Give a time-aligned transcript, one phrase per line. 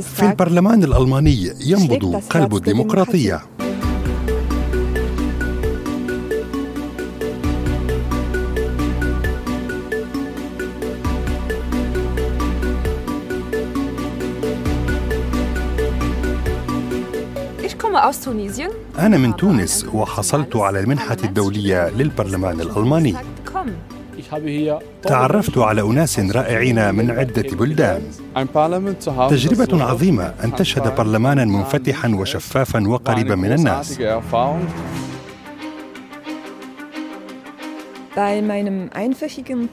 [0.00, 3.42] في البرلمان الألماني ينبض قلب الديمقراطية.
[18.98, 23.14] أنا من تونس وحصلت على المنحة الدولية للبرلمان الألماني.
[25.02, 28.02] تعرفت على أناس رائعين من عدة بلدان.
[29.30, 33.98] تجربة عظيمة أن تشهد برلمانا منفتحا وشفافا وقريبا من الناس.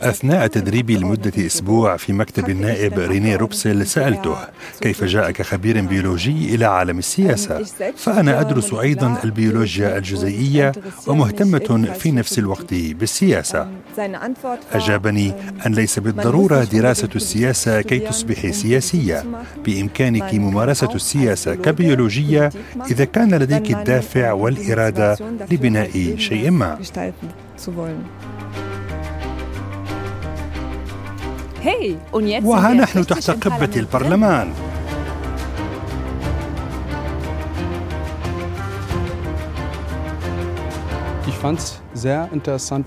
[0.02, 4.36] أثناء تدريبي لمدة أسبوع في مكتب النائب ريني روبسل سألته
[4.82, 7.64] كيف جاء كخبير بيولوجي إلى عالم السياسة؟
[7.98, 10.72] فأنا أدرس أيضا البيولوجيا الجزيئية
[11.08, 13.68] ومهتمة في نفس الوقت بالسياسة.
[14.74, 15.34] أجابني
[15.66, 19.24] أن ليس بالضرورة دراسة السياسة كي تصبحي سياسية.
[19.66, 22.50] بإمكانك ممارسة السياسة كبيولوجية
[22.92, 25.18] إذا كان لديك الدافع والإرادة
[25.52, 26.80] لبناء شيء ما.
[32.46, 34.54] وها نحن تحت قبة البرلمان.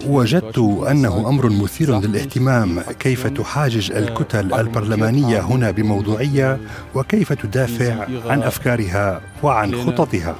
[0.06, 0.58] وجدت
[0.90, 2.80] أنه أمر مثير للاهتمام.
[2.80, 6.58] كيف تحاجج الكتل البرلمانية هنا بموضوعية؟
[6.94, 10.34] وكيف تدافع عن أفكارها وعن خططها؟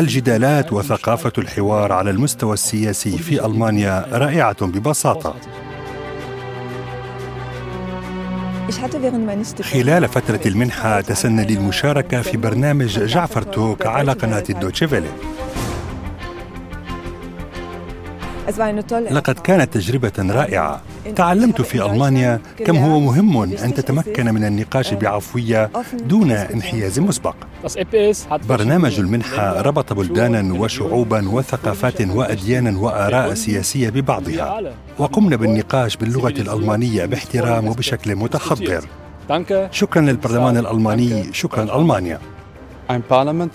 [0.00, 5.34] الجدالات وثقافة الحوار على المستوى السياسي في ألمانيا رائعة ببساطة.
[9.62, 15.08] خلال فترة المنحة تسنى لي المشاركة في برنامج جعفر توك على قناة الدوتشيفيلي
[19.10, 20.82] لقد كانت تجربة رائعة.
[21.16, 27.34] تعلمت في ألمانيا كم هو مهم أن تتمكن من النقاش بعفوية دون انحياز مسبق.
[28.48, 34.60] برنامج المنحة ربط بلدانا وشعوبا وثقافات وأديانا وآراء سياسية ببعضها.
[34.98, 38.84] وقمنا بالنقاش باللغة الألمانية باحترام وبشكل متحضر
[39.70, 42.18] شكرا للبرلمان الألماني شكرا ألمانيا.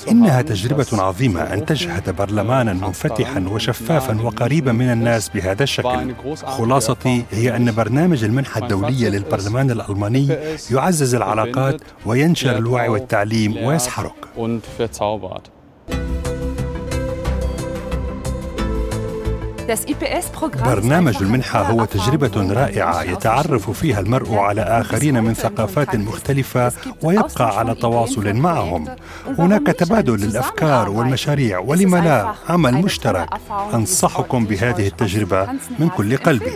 [0.09, 6.13] إنها تجربة عظيمة أن تشهد برلمانا منفتحا وشفافا وقريبا من الناس بهذا الشكل.
[6.45, 10.37] خلاصتي هي أن برنامج المنحة الدولية للبرلمان الألماني
[10.71, 14.13] يعزز العلاقات وينشر الوعي والتعليم ويسحرك.
[20.65, 26.71] برنامج المنحة هو تجربة رائعة يتعرف فيها المرء على آخرين من ثقافات مختلفة
[27.03, 28.87] ويبقى على تواصل معهم.
[29.39, 31.59] هناك تبادل للأفكار والمشاريع.
[31.59, 33.29] ولم لا عمل مشترك
[33.73, 35.47] أنصحكم بهذه التجربة.
[35.79, 36.51] من كل قلبي